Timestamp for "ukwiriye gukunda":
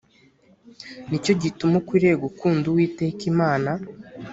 1.81-2.65